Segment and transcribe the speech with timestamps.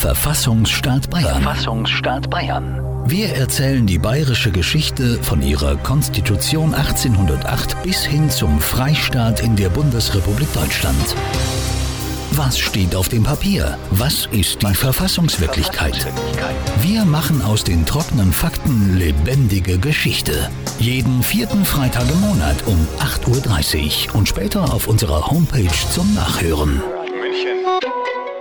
[0.00, 1.42] Verfassungsstaat Bayern.
[1.42, 2.80] Verfassungsstaat Bayern.
[3.04, 9.68] Wir erzählen die bayerische Geschichte von ihrer Konstitution 1808 bis hin zum Freistaat in der
[9.68, 10.96] Bundesrepublik Deutschland.
[12.30, 13.76] Was steht auf dem Papier?
[13.90, 16.06] Was ist die Verfassungswirklichkeit?
[16.80, 20.48] Wir machen aus den trockenen Fakten lebendige Geschichte.
[20.78, 26.82] Jeden vierten Freitag im Monat um 8.30 Uhr und später auf unserer Homepage zum Nachhören.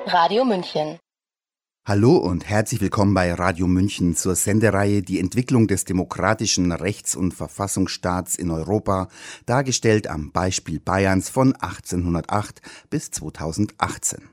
[0.07, 0.98] Radio München.
[1.86, 7.34] Hallo und herzlich willkommen bei Radio München zur Sendereihe Die Entwicklung des demokratischen Rechts- und
[7.34, 9.08] Verfassungsstaats in Europa,
[9.48, 14.30] dargestellt am Beispiel Bayerns von 1808 bis 2018.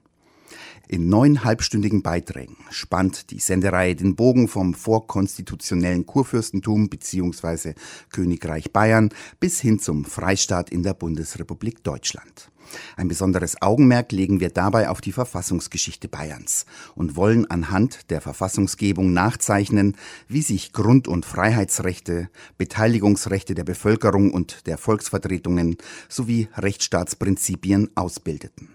[0.88, 7.74] In neun halbstündigen Beiträgen spannt die Sendereihe den Bogen vom vorkonstitutionellen Kurfürstentum bzw.
[8.10, 9.08] Königreich Bayern
[9.40, 12.52] bis hin zum Freistaat in der Bundesrepublik Deutschland.
[12.96, 19.12] Ein besonderes Augenmerk legen wir dabei auf die Verfassungsgeschichte Bayerns und wollen anhand der Verfassungsgebung
[19.12, 19.96] nachzeichnen,
[20.28, 28.68] wie sich Grund- und Freiheitsrechte, Beteiligungsrechte der Bevölkerung und der Volksvertretungen sowie Rechtsstaatsprinzipien ausbildeten.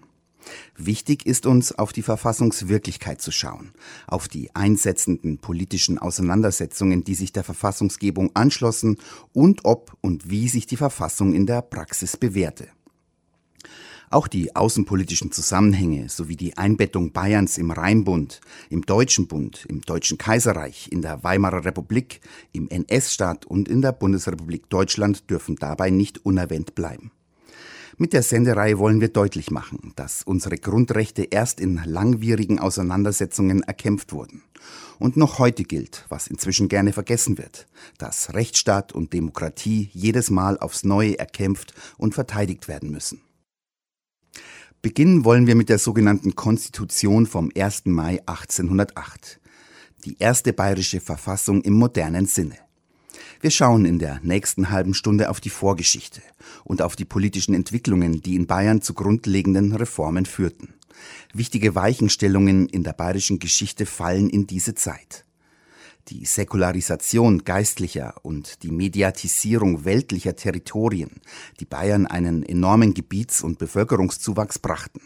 [0.76, 3.72] Wichtig ist uns, auf die Verfassungswirklichkeit zu schauen,
[4.06, 8.98] auf die einsetzenden politischen Auseinandersetzungen, die sich der Verfassungsgebung anschlossen
[9.32, 12.68] und ob und wie sich die Verfassung in der Praxis bewährte.
[14.12, 20.18] Auch die außenpolitischen Zusammenhänge sowie die Einbettung Bayerns im Rheinbund, im Deutschen Bund, im Deutschen
[20.18, 22.20] Kaiserreich, in der Weimarer Republik,
[22.52, 27.10] im NS-Staat und in der Bundesrepublik Deutschland dürfen dabei nicht unerwähnt bleiben.
[28.02, 34.12] Mit der Sendereihe wollen wir deutlich machen, dass unsere Grundrechte erst in langwierigen Auseinandersetzungen erkämpft
[34.12, 34.42] wurden.
[34.98, 40.58] Und noch heute gilt, was inzwischen gerne vergessen wird, dass Rechtsstaat und Demokratie jedes Mal
[40.58, 43.20] aufs Neue erkämpft und verteidigt werden müssen.
[44.82, 47.82] Beginnen wollen wir mit der sogenannten Konstitution vom 1.
[47.84, 49.38] Mai 1808.
[50.04, 52.56] Die erste bayerische Verfassung im modernen Sinne.
[53.42, 56.22] Wir schauen in der nächsten halben Stunde auf die Vorgeschichte
[56.62, 60.74] und auf die politischen Entwicklungen, die in Bayern zu grundlegenden Reformen führten.
[61.34, 65.24] Wichtige Weichenstellungen in der bayerischen Geschichte fallen in diese Zeit.
[66.06, 71.20] Die Säkularisation geistlicher und die Mediatisierung weltlicher Territorien,
[71.58, 75.00] die Bayern einen enormen Gebiets- und Bevölkerungszuwachs brachten,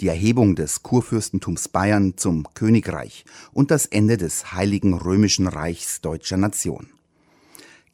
[0.00, 6.38] die Erhebung des Kurfürstentums Bayern zum Königreich und das Ende des Heiligen Römischen Reichs deutscher
[6.38, 6.95] Nation.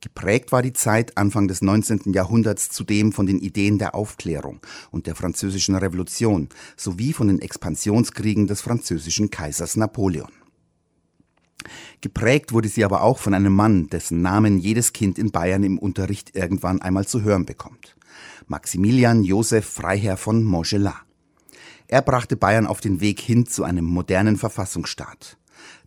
[0.02, 2.12] Geprägt war die Zeit Anfang des 19.
[2.12, 8.48] Jahrhunderts zudem von den Ideen der Aufklärung und der französischen Revolution sowie von den Expansionskriegen
[8.48, 10.32] des französischen Kaisers Napoleon.
[12.00, 15.78] Geprägt wurde sie aber auch von einem Mann, dessen Namen jedes Kind in Bayern im
[15.78, 17.94] Unterricht irgendwann einmal zu hören bekommt.
[18.48, 20.96] Maximilian Joseph Freiherr von Montgelat.
[21.86, 25.38] Er brachte Bayern auf den Weg hin zu einem modernen Verfassungsstaat.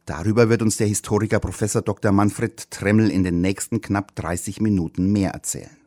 [0.05, 2.11] Darüber wird uns der Historiker Professor Dr.
[2.11, 5.77] Manfred Tremmel in den nächsten knapp 30 Minuten mehr erzählen.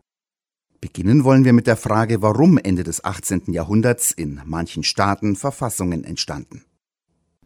[0.80, 3.52] Beginnen wollen wir mit der Frage, warum Ende des 18.
[3.52, 6.64] Jahrhunderts in manchen Staaten Verfassungen entstanden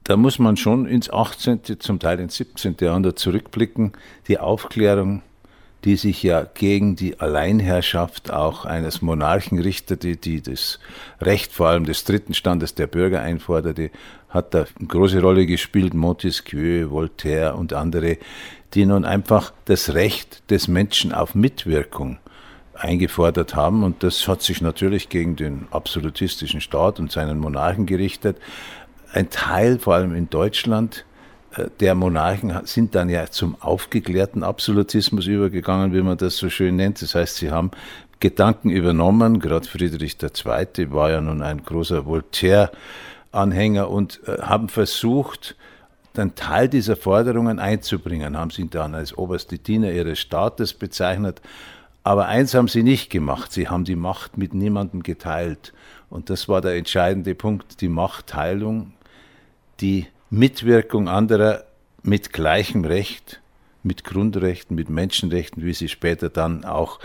[0.05, 2.77] da muss man schon ins 18., zum Teil ins 17.
[2.81, 3.93] Jahrhundert zurückblicken.
[4.29, 5.23] Die Aufklärung,
[5.85, 10.79] die sich ja gegen die Alleinherrschaft auch eines Monarchen richtete, die das
[11.21, 13.91] Recht vor allem des dritten Standes der Bürger einforderte,
[14.29, 15.95] hat da eine große Rolle gespielt.
[15.95, 18.19] Montesquieu, Voltaire und andere,
[18.75, 22.19] die nun einfach das Recht des Menschen auf Mitwirkung
[22.75, 23.83] eingefordert haben.
[23.83, 28.39] Und das hat sich natürlich gegen den absolutistischen Staat und seinen Monarchen gerichtet
[29.13, 31.05] ein Teil, vor allem in Deutschland,
[31.81, 37.03] der Monarchen sind dann ja zum aufgeklärten Absolutismus übergegangen, wie man das so schön nennt.
[37.03, 37.71] Das heißt, sie haben
[38.21, 39.41] Gedanken übernommen.
[39.41, 40.93] Gerade Friedrich II.
[40.93, 45.57] war ja nun ein großer Voltaire-Anhänger und äh, haben versucht,
[46.17, 51.41] einen Teil dieser Forderungen einzubringen, haben sie dann als oberste Diener ihres Staates bezeichnet.
[52.05, 55.73] Aber eins haben sie nicht gemacht, sie haben die Macht mit niemandem geteilt.
[56.11, 58.93] Und das war der entscheidende Punkt, die Machtteilung
[59.81, 61.65] die Mitwirkung anderer
[62.03, 63.43] mit gleichem Recht,
[63.83, 67.01] mit Grundrechten, mit Menschenrechten, wie sie später dann auch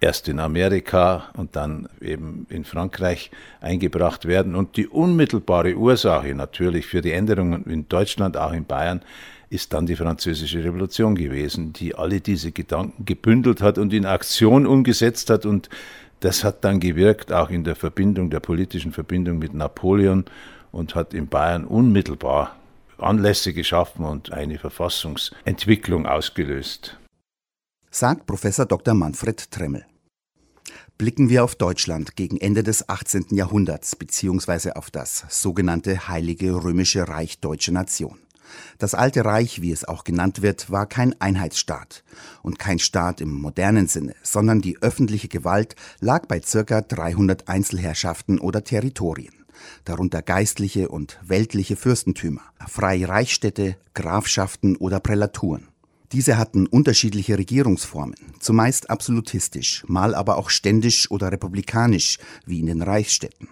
[0.00, 4.56] erst in Amerika und dann eben in Frankreich eingebracht werden.
[4.56, 9.02] Und die unmittelbare Ursache natürlich für die Änderungen in Deutschland, auch in Bayern,
[9.50, 14.66] ist dann die Französische Revolution gewesen, die alle diese Gedanken gebündelt hat und in Aktion
[14.66, 15.46] umgesetzt hat.
[15.46, 15.70] Und
[16.18, 20.24] das hat dann gewirkt, auch in der Verbindung, der politischen Verbindung mit Napoleon
[20.72, 22.56] und hat in Bayern unmittelbar
[22.98, 26.98] Anlässe geschaffen und eine Verfassungsentwicklung ausgelöst.
[27.90, 28.94] Sagt Professor Dr.
[28.94, 29.86] Manfred Tremmel.
[30.98, 33.26] Blicken wir auf Deutschland gegen Ende des 18.
[33.30, 38.18] Jahrhunderts beziehungsweise auf das sogenannte Heilige Römische Reich Deutsche Nation.
[38.78, 42.02] Das Alte Reich, wie es auch genannt wird, war kein Einheitsstaat
[42.42, 48.38] und kein Staat im modernen Sinne, sondern die öffentliche Gewalt lag bei circa 300 Einzelherrschaften
[48.38, 49.37] oder Territorien,
[49.84, 55.68] darunter geistliche und weltliche Fürstentümer, freie Reichsstädte, Grafschaften oder Prälaturen.
[56.12, 62.80] Diese hatten unterschiedliche Regierungsformen, zumeist absolutistisch, mal aber auch ständisch oder republikanisch, wie in den
[62.80, 63.48] Reichsstädten.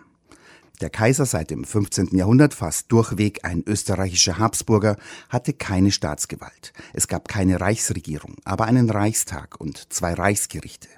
[0.80, 2.16] Der Kaiser seit dem 15.
[2.16, 4.96] Jahrhundert, fast durchweg ein österreichischer Habsburger,
[5.30, 6.72] hatte keine Staatsgewalt.
[6.92, 10.88] Es gab keine Reichsregierung, aber einen Reichstag und zwei Reichsgerichte.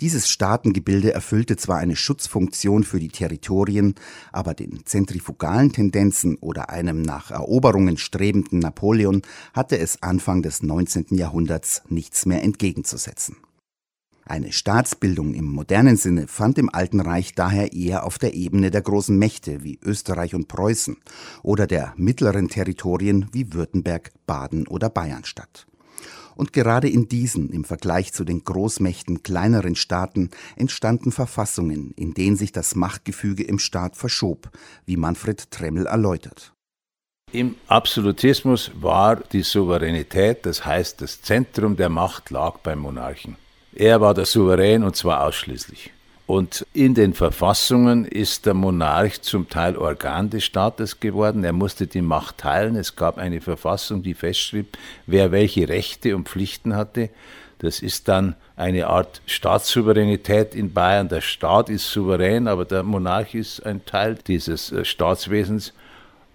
[0.00, 3.94] Dieses Staatengebilde erfüllte zwar eine Schutzfunktion für die Territorien,
[4.32, 9.22] aber den zentrifugalen Tendenzen oder einem nach Eroberungen strebenden Napoleon
[9.52, 11.06] hatte es Anfang des 19.
[11.10, 13.36] Jahrhunderts nichts mehr entgegenzusetzen.
[14.28, 18.82] Eine Staatsbildung im modernen Sinne fand im Alten Reich daher eher auf der Ebene der
[18.82, 20.96] großen Mächte wie Österreich und Preußen
[21.44, 25.68] oder der mittleren Territorien wie Württemberg, Baden oder Bayern statt.
[26.36, 32.36] Und gerade in diesen, im Vergleich zu den Großmächten kleineren Staaten, entstanden Verfassungen, in denen
[32.36, 34.50] sich das Machtgefüge im Staat verschob,
[34.84, 36.52] wie Manfred Tremmel erläutert.
[37.32, 43.36] Im Absolutismus war die Souveränität, das heißt das Zentrum der Macht lag beim Monarchen.
[43.74, 45.92] Er war der Souverän und zwar ausschließlich.
[46.26, 51.44] Und in den Verfassungen ist der Monarch zum Teil Organ des Staates geworden.
[51.44, 52.74] Er musste die Macht teilen.
[52.74, 54.76] Es gab eine Verfassung, die festschrieb,
[55.06, 57.10] wer welche Rechte und Pflichten hatte.
[57.60, 61.08] Das ist dann eine Art Staatssouveränität in Bayern.
[61.08, 65.72] Der Staat ist souverän, aber der Monarch ist ein Teil dieses äh, Staatswesens.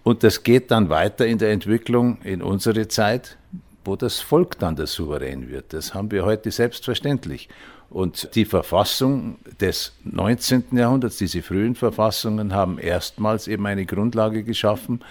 [0.04, 3.38] Und das geht dann weiter in der Entwicklung in unsere Zeit
[3.84, 5.74] wo das Volk dann der Souverän wird.
[5.74, 7.50] Das haben wir heute selbstverständlich.
[7.92, 10.64] Und die Verfassung des 19.
[10.72, 15.02] Jahrhunderts, diese frühen Verfassungen, haben erstmals eben eine Grundlage geschaffen,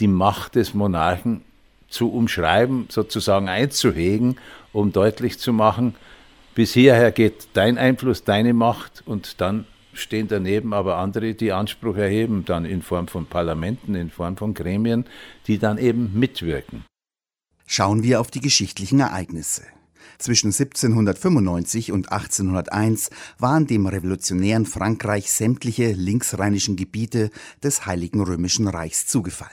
[0.00, 1.42] die Macht des Monarchen
[1.88, 4.36] zu umschreiben, sozusagen einzuhegen,
[4.72, 5.94] um deutlich zu machen,
[6.56, 11.96] bis hierher geht dein Einfluss, deine Macht und dann stehen daneben aber andere, die Anspruch
[11.96, 15.04] erheben, dann in Form von Parlamenten, in Form von Gremien,
[15.46, 16.84] die dann eben mitwirken.
[17.66, 19.62] Schauen wir auf die geschichtlichen Ereignisse.
[20.18, 27.30] Zwischen 1795 und 1801 waren dem revolutionären Frankreich sämtliche linksrheinischen Gebiete
[27.62, 29.52] des Heiligen Römischen Reichs zugefallen.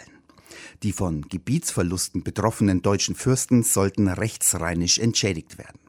[0.83, 5.79] Die von Gebietsverlusten betroffenen deutschen Fürsten sollten rechtsrheinisch entschädigt werden.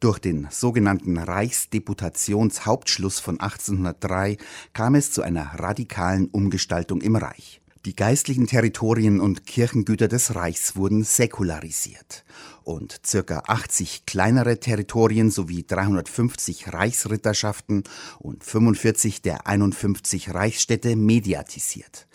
[0.00, 4.38] Durch den sogenannten Reichsdeputationshauptschluss von 1803
[4.72, 7.59] kam es zu einer radikalen Umgestaltung im Reich.
[7.86, 12.24] Die geistlichen Territorien und Kirchengüter des Reichs wurden säkularisiert
[12.62, 17.84] und circa 80 kleinere Territorien sowie 350 Reichsritterschaften
[18.18, 22.06] und 45 der 51 Reichsstädte mediatisiert.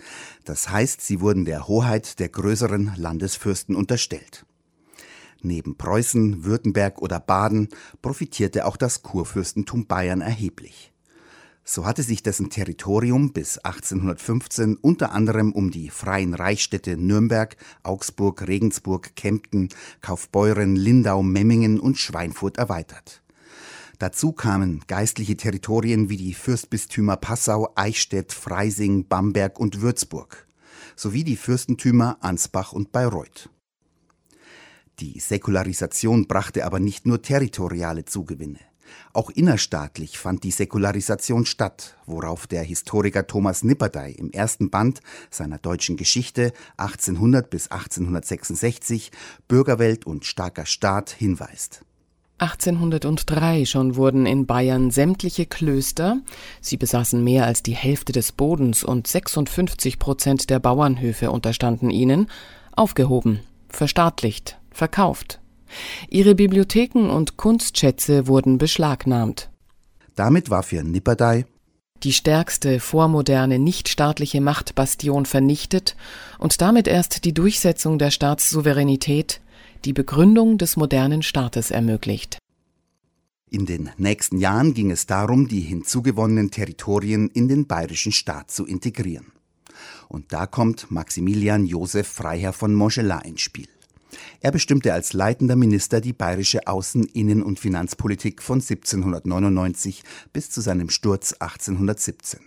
[0.43, 4.45] Das heißt, sie wurden der Hoheit der größeren Landesfürsten unterstellt.
[5.41, 7.69] Neben Preußen, Württemberg oder Baden
[8.03, 10.91] profitierte auch das Kurfürstentum Bayern erheblich.
[11.67, 18.47] So hatte sich dessen Territorium bis 1815 unter anderem um die freien Reichsstädte Nürnberg, Augsburg,
[18.47, 19.69] Regensburg, Kempten,
[19.99, 23.23] Kaufbeuren, Lindau, Memmingen und Schweinfurt erweitert.
[23.97, 30.45] Dazu kamen geistliche Territorien wie die Fürstbistümer Passau, Eichstätt, Freising, Bamberg und Würzburg
[30.95, 33.49] sowie die Fürstentümer Ansbach und Bayreuth.
[34.99, 38.59] Die Säkularisation brachte aber nicht nur territoriale Zugewinne.
[39.13, 45.57] Auch innerstaatlich fand die Säkularisation statt, worauf der Historiker Thomas Nipperdey im ersten Band seiner
[45.57, 49.11] deutschen Geschichte 1800 bis 1866
[49.47, 51.81] Bürgerwelt und starker Staat hinweist.
[52.37, 56.17] 1803 schon wurden in Bayern sämtliche Klöster,
[56.59, 62.27] sie besaßen mehr als die Hälfte des Bodens und 56 Prozent der Bauernhöfe unterstanden ihnen,
[62.75, 63.39] aufgehoben,
[63.69, 65.39] verstaatlicht, verkauft,
[66.09, 69.49] Ihre Bibliotheken und Kunstschätze wurden beschlagnahmt.
[70.15, 71.45] Damit war für Nipperdey
[72.03, 75.95] die stärkste vormoderne nichtstaatliche Machtbastion vernichtet
[76.37, 79.41] und damit erst die Durchsetzung der Staatssouveränität,
[79.85, 82.37] die Begründung des modernen Staates ermöglicht.
[83.49, 88.65] In den nächsten Jahren ging es darum, die hinzugewonnenen Territorien in den bayerischen Staat zu
[88.65, 89.31] integrieren.
[90.07, 93.67] Und da kommt Maximilian Joseph Freiherr von Montgelas ins Spiel.
[94.41, 100.03] Er bestimmte als leitender Minister die bayerische Außen-, Innen- und Finanzpolitik von 1799
[100.33, 102.39] bis zu seinem Sturz 1817.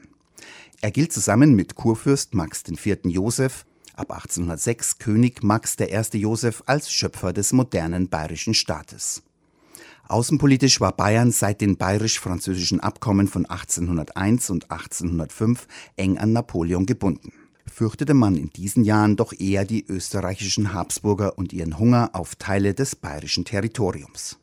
[0.80, 2.98] Er gilt zusammen mit Kurfürst Max IV.
[3.04, 6.18] Joseph, ab 1806 König Max I.
[6.18, 9.22] Joseph als Schöpfer des modernen bayerischen Staates.
[10.08, 17.32] Außenpolitisch war Bayern seit den bayerisch-französischen Abkommen von 1801 und 1805 eng an Napoleon gebunden.
[17.68, 22.74] Fürchtete man in diesen Jahren doch eher die österreichischen Habsburger und ihren Hunger auf Teile
[22.74, 24.38] des bayerischen Territoriums.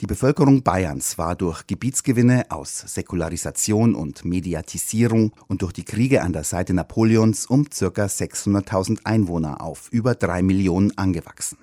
[0.00, 6.32] Die Bevölkerung Bayerns war durch Gebietsgewinne aus Säkularisation und Mediatisierung und durch die Kriege an
[6.32, 7.86] der Seite Napoleons um ca.
[7.86, 11.58] 600.000 Einwohner auf über drei Millionen angewachsen.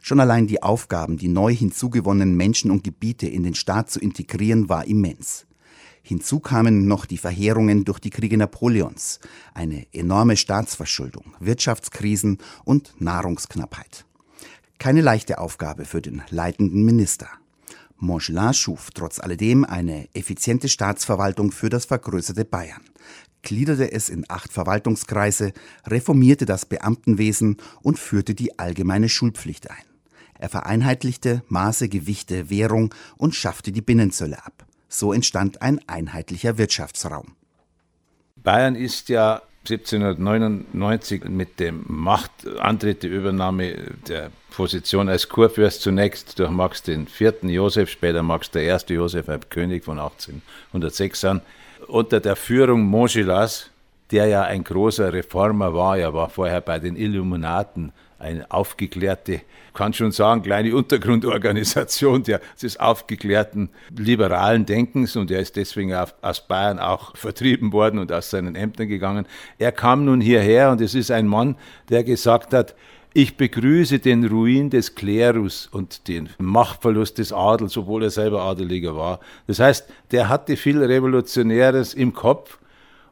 [0.00, 4.68] Schon allein die Aufgaben, die neu hinzugewonnenen Menschen und Gebiete in den Staat zu integrieren,
[4.68, 5.47] war immens.
[6.02, 9.20] Hinzu kamen noch die Verheerungen durch die Kriege Napoleons,
[9.54, 14.06] eine enorme Staatsverschuldung, Wirtschaftskrisen und Nahrungsknappheit.
[14.78, 17.28] Keine leichte Aufgabe für den leitenden Minister.
[17.96, 22.82] Montgelas schuf trotz alledem eine effiziente Staatsverwaltung für das vergrößerte Bayern,
[23.42, 25.52] gliederte es in acht Verwaltungskreise,
[25.86, 29.82] reformierte das Beamtenwesen und führte die allgemeine Schulpflicht ein.
[30.38, 34.67] Er vereinheitlichte Maße, Gewichte, Währung und schaffte die Binnenzölle ab.
[34.88, 37.36] So entstand ein einheitlicher Wirtschaftsraum.
[38.36, 43.74] Bayern ist ja 1799 mit dem Machtantritt, der Übernahme
[44.08, 47.42] der Position als Kurfürst zunächst durch Max IV.
[47.42, 48.74] Josef, später Max I.
[48.88, 51.42] Josef, ein König von 1806 an,
[51.86, 53.70] unter der Führung Montgelas,
[54.10, 59.42] der ja ein großer Reformer war, er war vorher bei den Illuminaten eine aufgeklärte,
[59.74, 66.46] kann schon sagen, kleine Untergrundorganisation der, des aufgeklärten liberalen Denkens und er ist deswegen aus
[66.48, 69.26] Bayern auch vertrieben worden und aus seinen Ämtern gegangen.
[69.58, 71.56] Er kam nun hierher und es ist ein Mann,
[71.90, 72.74] der gesagt hat,
[73.14, 78.96] ich begrüße den Ruin des Klerus und den Machtverlust des Adels, obwohl er selber Adeliger
[78.96, 79.20] war.
[79.46, 82.57] Das heißt, der hatte viel Revolutionäres im Kopf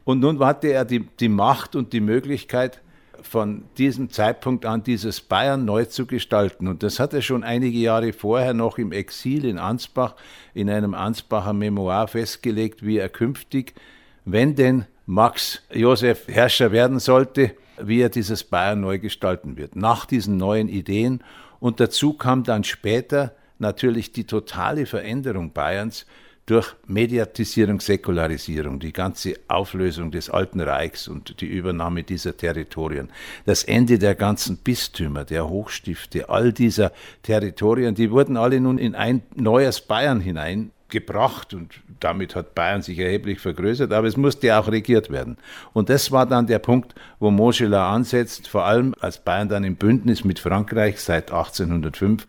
[0.07, 2.81] und nun hatte er die, die Macht und die Möglichkeit,
[3.21, 6.69] von diesem Zeitpunkt an dieses Bayern neu zu gestalten.
[6.69, 10.15] Und das hat er schon einige Jahre vorher noch im Exil in Ansbach
[10.53, 13.73] in einem Ansbacher Memoir festgelegt, wie er künftig,
[14.23, 20.05] wenn denn Max Josef Herrscher werden sollte, wie er dieses Bayern neu gestalten wird, nach
[20.05, 21.21] diesen neuen Ideen.
[21.59, 26.05] Und dazu kam dann später natürlich die totale Veränderung Bayerns
[26.47, 33.09] durch Mediatisierung, Säkularisierung, die ganze Auflösung des Alten Reichs und die Übernahme dieser Territorien,
[33.45, 38.95] das Ende der ganzen Bistümer, der Hochstifte, all dieser Territorien, die wurden alle nun in
[38.95, 44.57] ein neues Bayern hinein gebracht und damit hat Bayern sich erheblich vergrößert, aber es musste
[44.57, 45.35] auch regiert werden.
[45.73, 49.75] Und das war dann der Punkt, wo Montgelas ansetzt, vor allem als Bayern dann im
[49.75, 52.25] Bündnis mit Frankreich seit 1805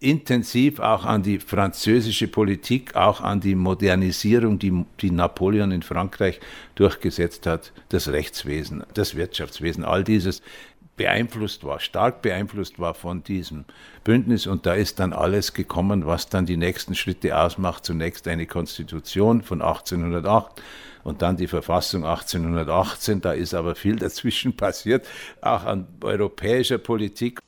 [0.00, 6.40] intensiv auch an die französische Politik, auch an die Modernisierung, die, die Napoleon in Frankreich
[6.74, 10.42] durchgesetzt hat, das Rechtswesen, das Wirtschaftswesen, all dieses
[10.96, 13.64] beeinflusst war, stark beeinflusst war von diesem
[14.04, 14.46] Bündnis.
[14.46, 17.84] Und da ist dann alles gekommen, was dann die nächsten Schritte ausmacht.
[17.84, 20.62] Zunächst eine Konstitution von 1808
[21.04, 23.20] und dann die Verfassung 1818.
[23.20, 25.06] Da ist aber viel dazwischen passiert,
[25.40, 27.40] auch an europäischer Politik.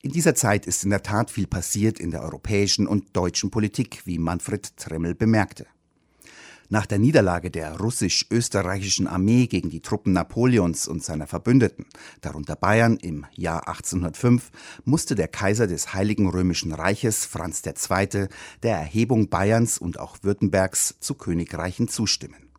[0.00, 4.02] In dieser Zeit ist in der Tat viel passiert in der europäischen und deutschen Politik,
[4.04, 5.66] wie Manfred Tremmel bemerkte.
[6.68, 11.86] Nach der Niederlage der russisch-österreichischen Armee gegen die Truppen Napoleons und seiner Verbündeten,
[12.20, 14.52] darunter Bayern im Jahr 1805,
[14.84, 18.28] musste der Kaiser des Heiligen Römischen Reiches Franz II.
[18.62, 22.50] der Erhebung Bayerns und auch Württembergs zu Königreichen zustimmen.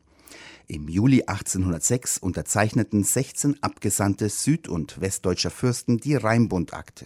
[0.68, 7.06] Im Juli 1806 unterzeichneten 16 Abgesandte süd- und westdeutscher Fürsten die Rheinbundakte.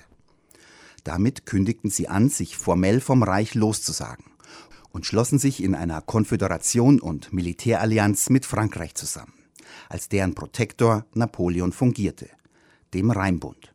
[1.04, 4.26] Damit kündigten sie an, sich formell vom Reich loszusagen
[4.92, 9.34] und schlossen sich in einer Konföderation und Militärallianz mit Frankreich zusammen,
[9.90, 12.30] als deren Protektor Napoleon fungierte,
[12.94, 13.74] dem Rheinbund.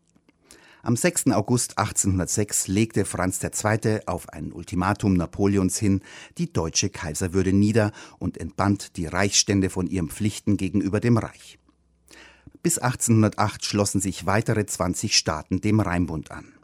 [0.83, 1.33] Am 6.
[1.33, 4.01] August 1806 legte Franz II.
[4.07, 6.01] auf ein Ultimatum Napoleons hin
[6.39, 11.59] die deutsche Kaiserwürde nieder und entband die Reichsstände von ihren Pflichten gegenüber dem Reich.
[12.63, 16.58] Bis 1808 schlossen sich weitere 20 Staaten dem Rheinbund an.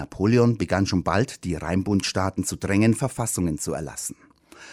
[0.00, 4.16] Napoleon begann schon bald, die Rheinbundstaaten zu drängen, Verfassungen zu erlassen.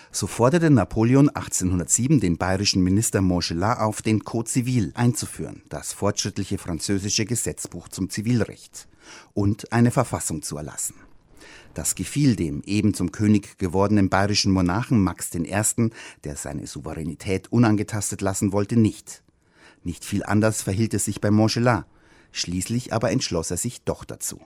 [0.09, 6.57] So forderte Napoleon 1807 den bayerischen Minister Montgelas auf, den Code Civil einzuführen, das fortschrittliche
[6.57, 8.87] französische Gesetzbuch zum Zivilrecht,
[9.33, 10.95] und eine Verfassung zu erlassen.
[11.73, 15.91] Das gefiel dem eben zum König gewordenen bayerischen Monarchen Max I.,
[16.23, 19.23] der seine Souveränität unangetastet lassen wollte, nicht.
[19.83, 21.83] Nicht viel anders verhielt es sich bei Montgelas.
[22.31, 24.39] Schließlich aber entschloss er sich doch dazu.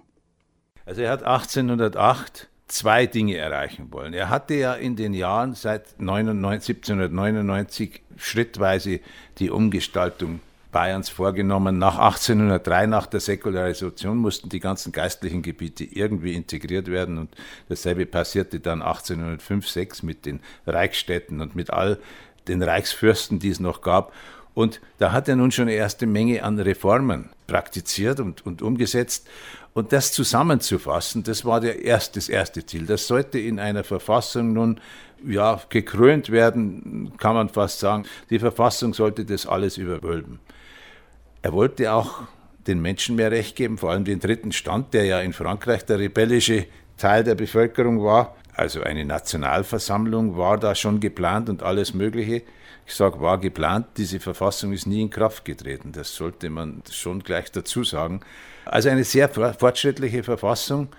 [0.86, 4.14] Also er hat 1808 zwei Dinge erreichen wollen.
[4.14, 9.02] Er hatte ja in den Jahren seit 1799 schrittweise
[9.38, 10.40] die Umgestaltung
[10.72, 11.78] Bayerns vorgenommen.
[11.78, 17.18] Nach 1803, nach der Säkularisation, mussten die ganzen geistlichen Gebiete irgendwie integriert werden.
[17.18, 17.30] Und
[17.68, 22.00] dasselbe passierte dann 1805, 6 mit den Reichsstädten und mit all
[22.48, 24.14] den Reichsfürsten, die es noch gab.
[24.54, 29.28] Und da hat er nun schon eine erste Menge an Reformen praktiziert und, und umgesetzt.
[29.74, 32.86] Und das zusammenzufassen, das war der erste, das erste Ziel.
[32.86, 34.80] Das sollte in einer Verfassung nun
[35.28, 38.06] ja, gekrönt werden, kann man fast sagen.
[38.30, 40.40] Die Verfassung sollte das alles überwölben.
[41.42, 42.22] Er wollte auch
[42.68, 46.00] den Menschen mehr Recht geben, vor allem den dritten Stand, der ja in Frankreich der
[46.00, 46.68] rebellische
[46.98, 48.36] Teil der Bevölkerung war.
[48.54, 52.44] Also eine Nationalversammlung war da schon geplant und alles Mögliche.
[52.86, 55.92] Ich sage, war geplant, diese Verfassung ist nie in Kraft getreten.
[55.94, 58.22] Das sollte man schon gleich dazu sagen.
[58.66, 60.90] Also eine sehr fortschrittliche Verfassung,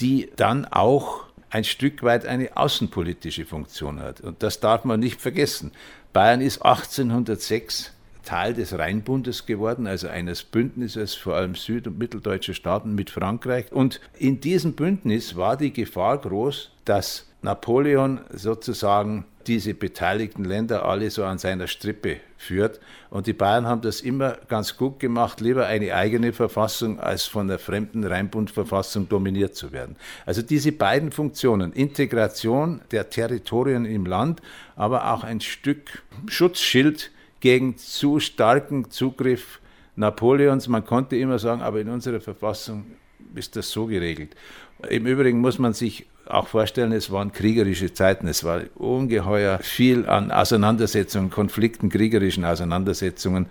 [0.00, 4.20] die dann auch ein Stück weit eine außenpolitische Funktion hat.
[4.20, 5.72] Und das darf man nicht vergessen.
[6.12, 7.92] Bayern ist 1806
[8.24, 13.72] Teil des Rheinbundes geworden, also eines Bündnisses vor allem süd- und mitteldeutscher Staaten mit Frankreich.
[13.72, 21.10] Und in diesem Bündnis war die Gefahr groß, dass Napoleon sozusagen diese beteiligten Länder alle
[21.10, 22.80] so an seiner Strippe führt.
[23.10, 27.48] Und die Bayern haben das immer ganz gut gemacht, lieber eine eigene Verfassung, als von
[27.48, 29.96] der fremden Rheinbundverfassung dominiert zu werden.
[30.26, 34.42] Also diese beiden Funktionen, Integration der Territorien im Land,
[34.76, 39.60] aber auch ein Stück Schutzschild gegen zu starken Zugriff
[39.96, 40.68] Napoleons.
[40.68, 42.84] Man konnte immer sagen, aber in unserer Verfassung
[43.34, 44.36] ist das so geregelt.
[44.88, 50.06] Im Übrigen muss man sich auch vorstellen, es waren kriegerische Zeiten, es war ungeheuer viel
[50.06, 53.46] an Auseinandersetzungen, Konflikten, kriegerischen Auseinandersetzungen.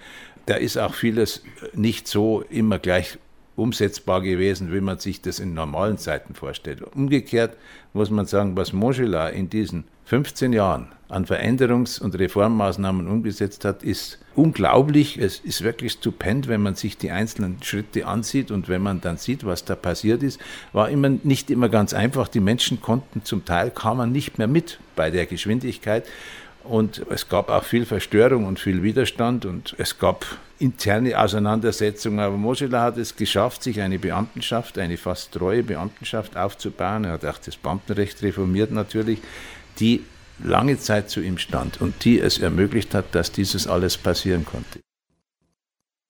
[0.45, 1.43] Da ist auch vieles
[1.73, 3.17] nicht so immer gleich
[3.55, 6.81] umsetzbar gewesen, wie man sich das in normalen Zeiten vorstellt.
[6.83, 7.57] Umgekehrt
[7.93, 13.81] muss man sagen, was Moschela in diesen 15 Jahren an Veränderungs- und Reformmaßnahmen umgesetzt hat,
[13.83, 15.17] ist unglaublich.
[15.17, 19.17] Es ist wirklich stupend, wenn man sich die einzelnen Schritte ansieht und wenn man dann
[19.17, 20.39] sieht, was da passiert ist.
[20.73, 22.27] War immer nicht immer ganz einfach.
[22.27, 26.05] Die Menschen konnten zum Teil kamen nicht mehr mit bei der Geschwindigkeit.
[26.63, 30.25] Und es gab auch viel Verstörung und viel Widerstand und es gab
[30.59, 32.19] interne Auseinandersetzungen.
[32.19, 37.05] Aber Moschela hat es geschafft, sich eine Beamtenschaft, eine fast treue Beamtenschaft aufzubauen.
[37.05, 39.19] Er hat auch das Beamtenrecht reformiert natürlich,
[39.79, 40.03] die
[40.39, 44.79] lange Zeit zu ihm stand und die es ermöglicht hat, dass dieses alles passieren konnte.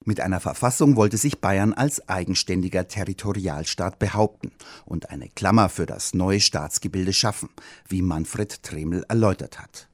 [0.04, 4.52] Mit einer Verfassung wollte sich Bayern als eigenständiger Territorialstaat behaupten
[4.86, 7.50] und eine Klammer für das neue Staatsgebilde schaffen,
[7.88, 9.88] wie Manfred Tremel erläutert hat.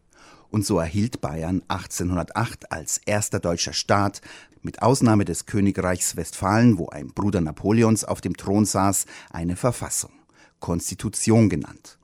[0.51, 4.21] Und so erhielt Bayern 1808 als erster deutscher Staat,
[4.63, 10.13] mit Ausnahme des Königreichs Westfalen, wo ein Bruder Napoleons auf dem Thron saß, eine Verfassung,
[10.61, 11.99] Konstitution genannt.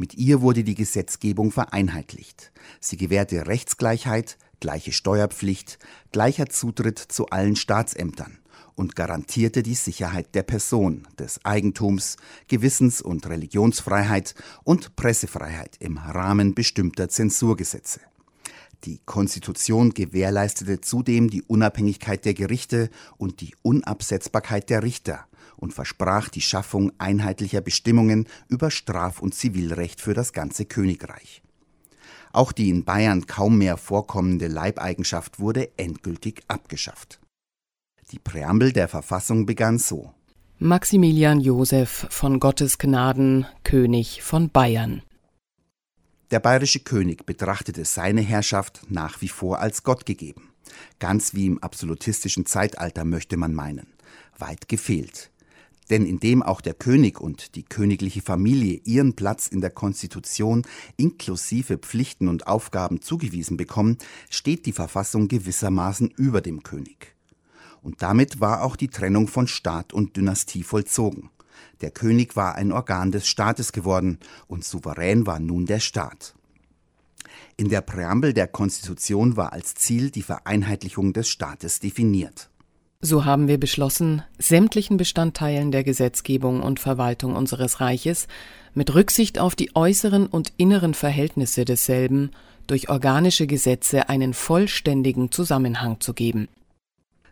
[0.00, 2.52] Mit ihr wurde die Gesetzgebung vereinheitlicht.
[2.78, 5.80] Sie gewährte Rechtsgleichheit, gleiche Steuerpflicht,
[6.12, 8.38] gleicher Zutritt zu allen Staatsämtern
[8.76, 16.54] und garantierte die Sicherheit der Person, des Eigentums, Gewissens- und Religionsfreiheit und Pressefreiheit im Rahmen
[16.54, 18.00] bestimmter Zensurgesetze.
[18.84, 25.26] Die Konstitution gewährleistete zudem die Unabhängigkeit der Gerichte und die Unabsetzbarkeit der Richter
[25.58, 31.42] und versprach die Schaffung einheitlicher Bestimmungen über Straf- und Zivilrecht für das ganze Königreich.
[32.32, 37.20] Auch die in Bayern kaum mehr vorkommende Leibeigenschaft wurde endgültig abgeschafft.
[38.12, 40.14] Die Präambel der Verfassung begann so
[40.60, 45.02] Maximilian Joseph von Gottes Gnaden, König von Bayern.
[46.32, 50.50] Der bayerische König betrachtete seine Herrschaft nach wie vor als Gott gegeben.
[50.98, 53.86] Ganz wie im absolutistischen Zeitalter möchte man meinen.
[54.36, 55.30] Weit gefehlt.
[55.90, 60.62] Denn indem auch der König und die königliche Familie ihren Platz in der Konstitution
[60.96, 63.98] inklusive Pflichten und Aufgaben zugewiesen bekommen,
[64.28, 67.14] steht die Verfassung gewissermaßen über dem König.
[67.82, 71.30] Und damit war auch die Trennung von Staat und Dynastie vollzogen.
[71.80, 76.34] Der König war ein Organ des Staates geworden und souverän war nun der Staat.
[77.56, 82.47] In der Präambel der Konstitution war als Ziel die Vereinheitlichung des Staates definiert.
[83.00, 88.26] So haben wir beschlossen, sämtlichen Bestandteilen der Gesetzgebung und Verwaltung unseres Reiches
[88.74, 92.32] mit Rücksicht auf die äußeren und inneren Verhältnisse desselben
[92.66, 96.48] durch organische Gesetze einen vollständigen Zusammenhang zu geben.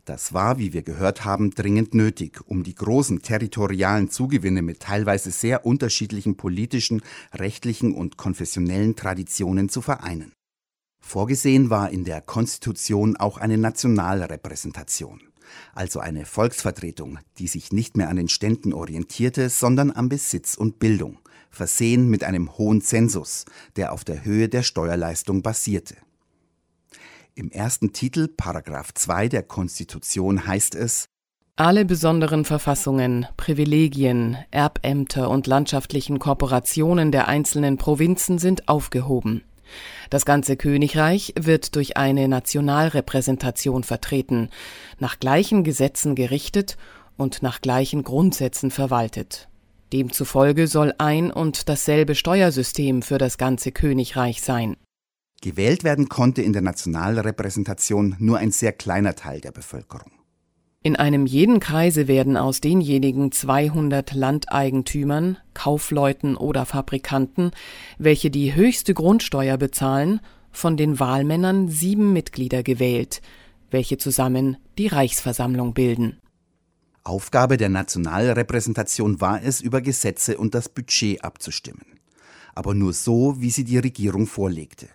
[0.05, 5.33] Das war, wie wir gehört haben, dringend nötig, um die großen territorialen Zugewinne mit teilweise
[5.33, 7.03] sehr unterschiedlichen politischen,
[7.35, 10.33] rechtlichen und konfessionellen Traditionen zu vereinen.
[11.05, 15.23] Vorgesehen war in der Konstitution auch eine Nationalrepräsentation
[15.75, 20.79] also eine Volksvertretung, die sich nicht mehr an den Ständen orientierte, sondern am Besitz und
[20.79, 21.19] Bildung,
[21.51, 23.45] versehen mit einem hohen Zensus,
[23.77, 25.97] der auf der Höhe der Steuerleistung basierte.
[27.35, 31.07] Im ersten Titel, Paragraph 2 der Konstitution, heißt es
[31.57, 39.43] Alle besonderen Verfassungen, Privilegien, Erbämter und landschaftlichen Korporationen der einzelnen Provinzen sind aufgehoben.
[40.11, 44.51] Das ganze Königreich wird durch eine Nationalrepräsentation vertreten,
[44.99, 46.77] nach gleichen Gesetzen gerichtet
[47.17, 49.49] und nach gleichen Grundsätzen verwaltet.
[49.93, 54.77] Demzufolge soll ein und dasselbe Steuersystem für das ganze Königreich sein.
[55.43, 60.16] Gewählt werden konnte in der Nationalrepräsentation nur ein sehr kleiner Teil der Bevölkerung.
[60.87, 67.51] In einem jeden Kreise werden aus denjenigen 200 Landeigentümern, Kaufleuten oder Fabrikanten,
[67.99, 70.21] welche die höchste Grundsteuer bezahlen,
[70.53, 73.21] von den Wahlmännern sieben Mitglieder gewählt,
[73.69, 76.21] welche zusammen die Reichsversammlung bilden.
[77.03, 81.99] Aufgabe der Nationalrepräsentation war es, über Gesetze und das Budget abzustimmen.
[82.55, 84.87] Aber nur so, wie sie die Regierung vorlegte.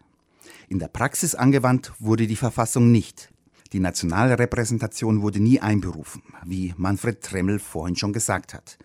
[0.70, 3.28] In der Praxis angewandt wurde die Verfassung nicht.
[3.74, 8.78] Die Nationalrepräsentation wurde nie einberufen, wie Manfred Tremmel vorhin schon gesagt hat.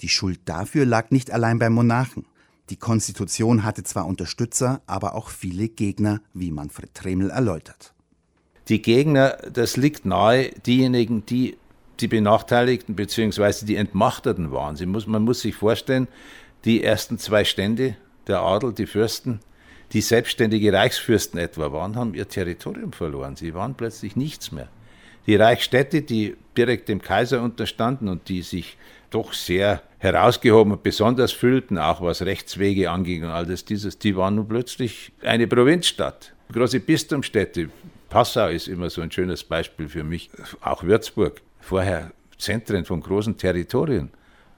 [0.00, 2.24] Die Schuld dafür lag nicht allein beim Monarchen.
[2.70, 7.92] Die Konstitution hatte zwar Unterstützer, aber auch viele Gegner, wie Manfred Tremmel erläutert.
[8.68, 11.58] Die Gegner, das liegt nahe, diejenigen, die
[11.98, 13.66] die Benachteiligten bzw.
[13.66, 14.76] die Entmachteten waren.
[14.88, 16.08] Muss, man muss sich vorstellen,
[16.64, 19.40] die ersten zwei Stände, der Adel, die Fürsten,
[19.92, 23.36] die selbstständige Reichsfürsten etwa waren, haben ihr Territorium verloren.
[23.36, 24.68] Sie waren plötzlich nichts mehr.
[25.26, 28.76] Die Reichsstädte, die direkt dem Kaiser unterstanden und die sich
[29.10, 34.16] doch sehr herausgehoben und besonders fühlten, auch was Rechtswege anging und all das dieses, die
[34.16, 36.32] waren nun plötzlich eine Provinzstadt.
[36.52, 37.70] Große Bistumsstädte,
[38.08, 43.36] Passau ist immer so ein schönes Beispiel für mich, auch Würzburg, vorher Zentren von großen
[43.36, 44.10] Territorien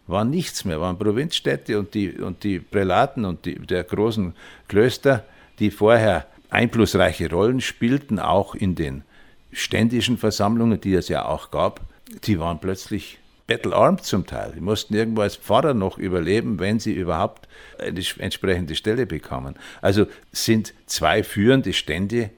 [0.06, 4.34] waren nichts mehr, waren Provinzstädte und die, und die Prälaten und die, der großen
[4.68, 5.24] Klöster,
[5.58, 9.04] die vorher einflussreiche Rollen spielten, auch in den
[9.52, 11.80] ständischen Versammlungen, die es ja auch gab,
[12.24, 14.52] die waren plötzlich battle-armed zum Teil.
[14.54, 19.56] Die mussten irgendwo als Pfarrer noch überleben, wenn sie überhaupt eine entsprechende Stelle bekamen.
[19.80, 22.30] Also sind zwei führende Stände,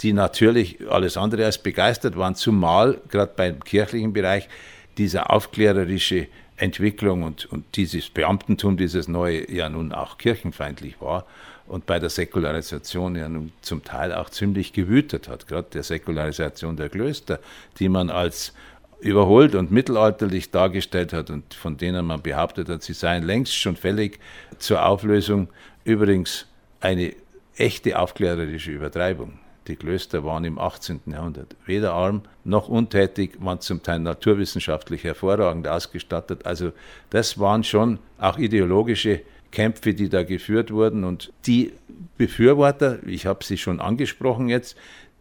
[0.00, 4.48] die natürlich alles andere als begeistert waren, zumal gerade beim kirchlichen Bereich
[4.96, 11.24] dieser aufklärerische Entwicklung und, und dieses Beamtentum, dieses neue, ja nun auch kirchenfeindlich war
[11.66, 16.76] und bei der Säkularisation ja nun zum Teil auch ziemlich gewütet hat, gerade der Säkularisation
[16.76, 17.38] der Klöster,
[17.78, 18.52] die man als
[19.00, 23.76] überholt und mittelalterlich dargestellt hat und von denen man behauptet hat, sie seien längst schon
[23.76, 24.18] fällig
[24.58, 25.48] zur Auflösung.
[25.84, 26.46] Übrigens
[26.80, 27.14] eine
[27.56, 29.38] echte aufklärerische Übertreibung.
[29.68, 31.00] Die Klöster waren im 18.
[31.06, 36.46] Jahrhundert weder arm noch untätig, waren zum Teil naturwissenschaftlich hervorragend ausgestattet.
[36.46, 36.72] Also
[37.10, 39.20] das waren schon auch ideologische
[39.52, 41.04] Kämpfe, die da geführt wurden.
[41.04, 41.72] Und die
[42.16, 44.76] Befürworter, ich habe sie schon angesprochen jetzt,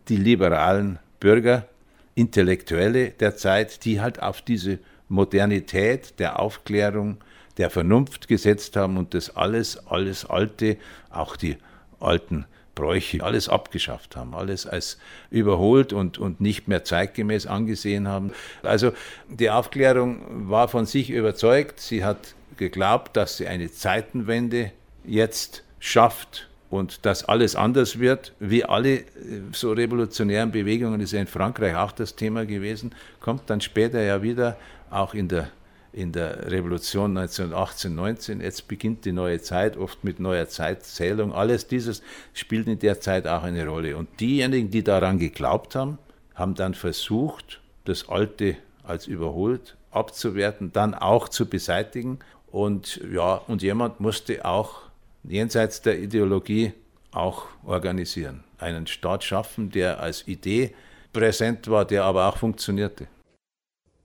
[0.07, 1.67] die liberalen Bürger,
[2.15, 4.79] Intellektuelle der Zeit, die halt auf diese
[5.09, 7.17] Modernität der Aufklärung,
[7.57, 10.77] der Vernunft gesetzt haben und das alles, alles Alte,
[11.09, 11.57] auch die
[11.99, 12.45] alten
[12.77, 14.99] Bräuche, alles abgeschafft haben, alles als
[15.31, 18.31] überholt und, und nicht mehr zeitgemäß angesehen haben.
[18.61, 18.91] Also
[19.27, 24.71] die Aufklärung war von sich überzeugt, sie hat geglaubt, dass sie eine Zeitenwende
[25.03, 29.05] jetzt schafft und dass alles anders wird, wie alle äh,
[29.53, 34.21] so revolutionären Bewegungen, ist ja in Frankreich auch das Thema gewesen, kommt dann später ja
[34.21, 34.55] wieder
[34.91, 35.49] auch in der
[35.97, 38.41] in der Revolution 1918, 19.
[38.41, 41.33] Jetzt beginnt die neue Zeit, oft mit neuer Zeitzählung.
[41.33, 43.97] Alles dieses spielt in der Zeit auch eine Rolle.
[43.97, 45.97] Und diejenigen, die daran geglaubt haben,
[46.35, 52.19] haben dann versucht, das Alte als überholt abzuwerten, dann auch zu beseitigen.
[52.51, 54.81] Und ja, und jemand musste auch
[55.23, 56.73] jenseits der Ideologie
[57.11, 58.43] auch organisieren.
[58.59, 60.75] Einen Staat schaffen, der als Idee
[61.11, 63.07] präsent war, der aber auch funktionierte.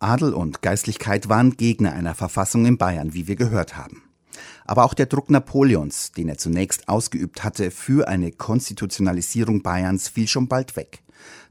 [0.03, 4.03] Adel und Geistlichkeit waren Gegner einer Verfassung in Bayern, wie wir gehört haben.
[4.65, 10.27] Aber auch der Druck Napoleons, den er zunächst ausgeübt hatte für eine Konstitutionalisierung Bayerns, fiel
[10.27, 11.03] schon bald weg,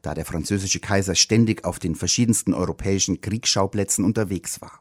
[0.01, 4.79] da der französische Kaiser ständig auf den verschiedensten europäischen Kriegsschauplätzen unterwegs war.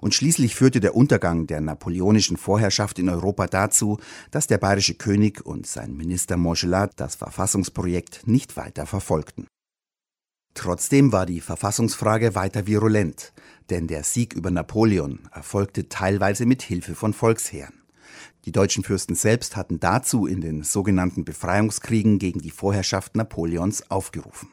[0.00, 3.98] Und schließlich führte der Untergang der napoleonischen Vorherrschaft in Europa dazu,
[4.30, 9.46] dass der bayerische König und sein Minister Montgelat das Verfassungsprojekt nicht weiter verfolgten.
[10.58, 13.32] Trotzdem war die Verfassungsfrage weiter virulent,
[13.70, 17.84] denn der Sieg über Napoleon erfolgte teilweise mit Hilfe von Volksheeren.
[18.44, 24.48] Die deutschen Fürsten selbst hatten dazu in den sogenannten Befreiungskriegen gegen die Vorherrschaft Napoleons aufgerufen.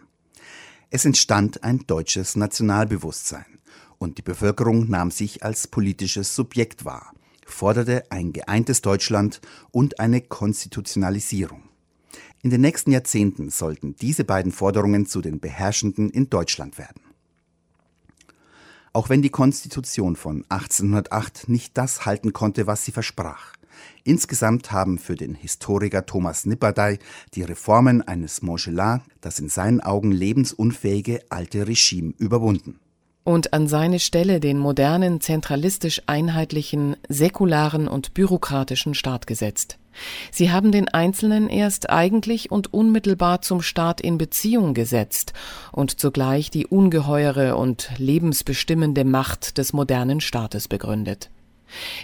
[0.91, 3.57] Es entstand ein deutsches Nationalbewusstsein
[3.97, 7.13] und die Bevölkerung nahm sich als politisches Subjekt wahr,
[7.47, 9.41] forderte ein geeintes Deutschland
[9.71, 11.63] und eine Konstitutionalisierung.
[12.45, 17.01] In den nächsten Jahrzehnten sollten diese beiden Forderungen zu den beherrschenden in Deutschland werden.
[18.93, 23.53] Auch wenn die Konstitution von 1808 nicht das halten konnte, was sie versprach.
[24.03, 26.99] Insgesamt haben für den Historiker Thomas Nipperdey
[27.33, 32.79] die Reformen eines Montgelas das in seinen Augen lebensunfähige alte Regime überwunden
[33.25, 39.79] und an seine Stelle den modernen, zentralistisch einheitlichen, säkularen und bürokratischen Staat gesetzt.
[40.31, 45.33] Sie haben den Einzelnen erst eigentlich und unmittelbar zum Staat in Beziehung gesetzt
[45.71, 51.29] und zugleich die ungeheure und lebensbestimmende Macht des modernen Staates begründet.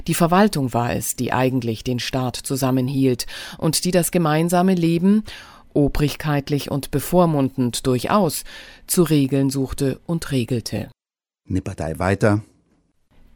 [0.07, 3.27] Die Verwaltung war es, die eigentlich den Staat zusammenhielt
[3.57, 5.23] und die das gemeinsame Leben,
[5.73, 8.43] obrigkeitlich und bevormundend durchaus,
[8.87, 10.89] zu regeln suchte und regelte.
[11.47, 12.43] Nipperdey weiter.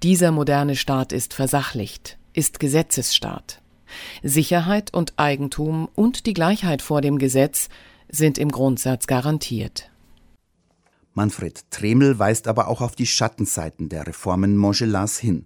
[0.03, 3.61] Dieser moderne Staat ist versachlicht, ist Gesetzesstaat.
[4.23, 7.69] Sicherheit und Eigentum und die Gleichheit vor dem Gesetz
[8.09, 9.89] sind im Grundsatz garantiert.
[11.13, 15.45] Manfred Tremel weist aber auch auf die Schattenseiten der Reformen Montgelas hin.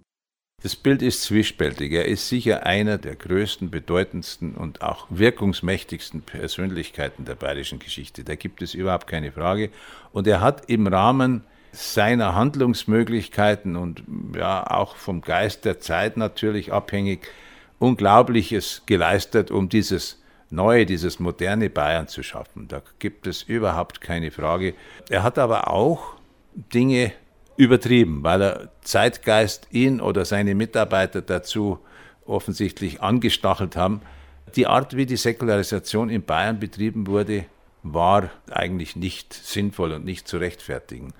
[0.62, 1.92] Das Bild ist zwiespältig.
[1.92, 8.24] Er ist sicher einer der größten, bedeutendsten und auch wirkungsmächtigsten Persönlichkeiten der bayerischen Geschichte.
[8.24, 9.70] Da gibt es überhaupt keine Frage.
[10.12, 14.02] Und er hat im Rahmen seiner Handlungsmöglichkeiten und
[14.36, 17.28] ja auch vom Geist der Zeit natürlich abhängig
[17.80, 22.68] Unglaubliches geleistet, um dieses neue, dieses moderne Bayern zu schaffen.
[22.68, 24.74] Da gibt es überhaupt keine Frage.
[25.08, 26.14] Er hat aber auch
[26.54, 27.12] Dinge
[27.56, 31.78] übertrieben, weil er Zeitgeist ihn oder seine Mitarbeiter dazu
[32.26, 34.02] offensichtlich angestachelt haben.
[34.56, 37.46] Die Art, wie die Säkularisation in Bayern betrieben wurde,
[37.82, 41.14] war eigentlich nicht sinnvoll und nicht zu rechtfertigen.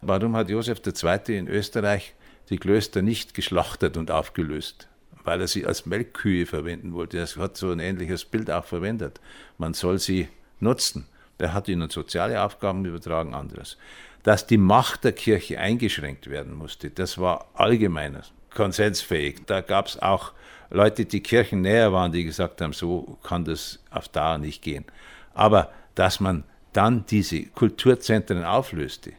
[0.00, 1.38] Warum hat Josef II.
[1.38, 2.14] in Österreich
[2.48, 4.89] die Klöster nicht geschlachtet und aufgelöst?
[5.24, 7.18] Weil er sie als Melkkühe verwenden wollte.
[7.18, 9.20] Er hat so ein ähnliches Bild auch verwendet.
[9.58, 10.28] Man soll sie
[10.60, 11.06] nutzen.
[11.38, 13.76] Der hat ihnen soziale Aufgaben übertragen, anderes.
[14.22, 18.22] Dass die Macht der Kirche eingeschränkt werden musste, das war allgemeiner
[18.54, 19.46] konsensfähig.
[19.46, 20.32] Da gab es auch
[20.70, 24.84] Leute, die Kirchen näher waren, die gesagt haben, so kann das auf Dauer nicht gehen.
[25.32, 29.12] Aber dass man dann diese Kulturzentren auflöste,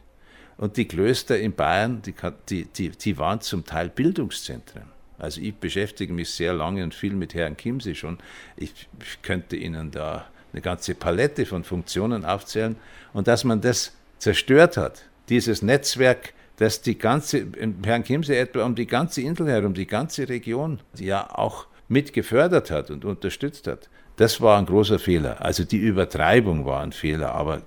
[0.62, 4.84] und die Klöster in Bayern, die, die, die waren zum Teil Bildungszentren.
[5.22, 8.18] Also ich beschäftige mich sehr lange und viel mit Herrn Kimse schon.
[8.56, 12.74] Ich, ich könnte Ihnen da eine ganze Palette von Funktionen aufzählen.
[13.12, 17.46] Und dass man das zerstört hat, dieses Netzwerk, das die ganze,
[17.84, 22.12] Herrn Kimse etwa um die ganze Insel herum, die ganze Region, die ja auch mit
[22.12, 25.40] gefördert hat und unterstützt hat, das war ein großer Fehler.
[25.40, 27.62] Also die Übertreibung war ein Fehler, aber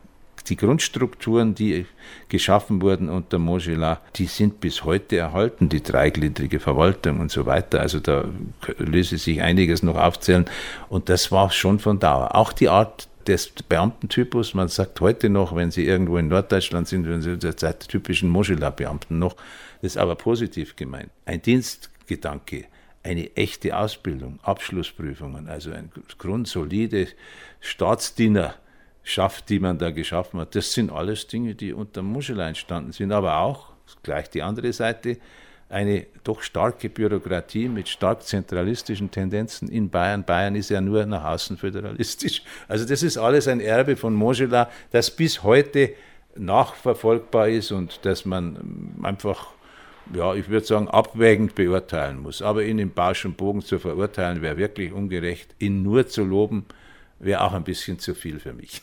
[0.50, 1.86] die Grundstrukturen, die
[2.30, 7.82] geschaffen wurden unter Mogela, die sind bis heute erhalten, die dreigliedrige Verwaltung und so weiter.
[7.82, 8.26] Also da
[8.78, 10.46] löse sich einiges noch aufzählen.
[10.90, 12.36] Und das war schon von Dauer.
[12.36, 17.08] Auch die Art des Beamtentypus, man sagt heute noch, wenn Sie irgendwo in Norddeutschland sind,
[17.08, 19.36] wenn Sie der Zeit typischen Mogela-Beamten noch,
[19.82, 21.10] das ist aber positiv gemeint.
[21.26, 22.66] Ein Dienstgedanke,
[23.04, 27.08] eine echte Ausbildung, Abschlussprüfungen, also ein grundsolide
[27.62, 28.56] Staatsdiener
[29.06, 30.56] schafft, die man da geschaffen hat.
[30.56, 33.70] Das sind alles Dinge, die unter Muschel entstanden sind, aber auch,
[34.04, 35.18] gleich die andere Seite,
[35.70, 40.24] eine doch starke Bürokratie mit stark zentralistischen Tendenzen in Bayern.
[40.24, 42.44] Bayern ist ja nur nach außen föderalistisch.
[42.68, 45.94] Also das ist alles ein Erbe von Moschela, das bis heute
[46.36, 49.48] nachverfolgbar ist und das man einfach,
[50.14, 52.42] ja, ich würde sagen, abwägend beurteilen muss.
[52.42, 55.56] Aber ihn im Bausch und Bogen zu verurteilen, wäre wirklich ungerecht.
[55.60, 56.66] Ihn nur zu loben,
[57.20, 58.82] wäre auch ein bisschen zu viel für mich.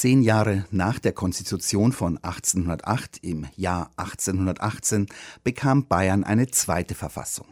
[0.00, 5.08] Zehn Jahre nach der Konstitution von 1808, im Jahr 1818,
[5.44, 7.44] bekam Bayern eine zweite Verfassung.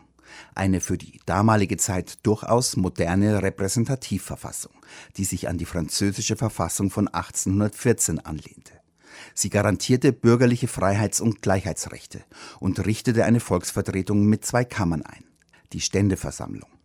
[0.55, 4.73] Eine für die damalige Zeit durchaus moderne Repräsentativverfassung,
[5.19, 8.73] die sich an die französische Verfassung von 1814 anlehnte.
[9.35, 12.25] Sie garantierte bürgerliche Freiheits- und Gleichheitsrechte
[12.61, 15.25] und richtete eine Volksvertretung mit zwei Kammern ein,
[15.75, 16.78] die Ständeversammlung.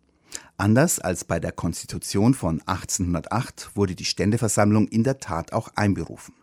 [0.56, 6.34] Anders als bei der Konstitution von 1808 wurde die Ständeversammlung in der Tat auch einberufen.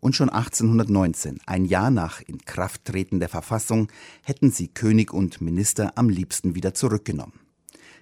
[0.00, 3.88] Und schon 1819, ein Jahr nach Inkrafttreten der Verfassung,
[4.22, 7.40] hätten sie König und Minister am liebsten wieder zurückgenommen.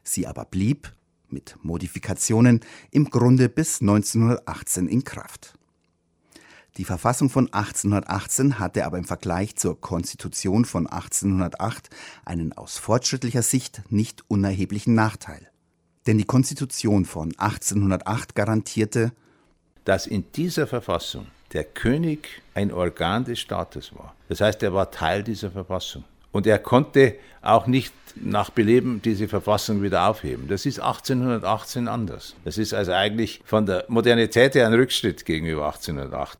[0.05, 0.93] Sie aber blieb,
[1.29, 5.59] mit Modifikationen, im Grunde bis 1918 in Kraft.
[6.79, 11.91] Die Verfassung von 1818 hatte aber im Vergleich zur Konstitution von 1808
[12.25, 15.51] einen aus fortschrittlicher Sicht nicht unerheblichen Nachteil.
[16.07, 19.13] Denn die Konstitution von 1808 garantierte,
[19.85, 24.15] dass in dieser Verfassung der König ein Organ des Staates war.
[24.29, 26.05] Das heißt, er war Teil dieser Verfassung.
[26.31, 30.49] Und er konnte auch nicht nach Beleben diese Verfassung wieder aufheben.
[30.49, 32.35] Das ist 1818 anders.
[32.45, 36.39] Das ist also eigentlich von der Modernität her ein Rückschritt gegenüber 1808.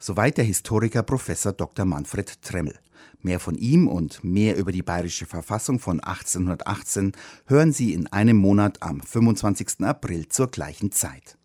[0.00, 1.84] Soweit der Historiker Professor Dr.
[1.84, 2.78] Manfred Tremmel.
[3.20, 7.12] Mehr von ihm und mehr über die bayerische Verfassung von 1818
[7.46, 9.80] hören Sie in einem Monat am 25.
[9.80, 11.37] April zur gleichen Zeit.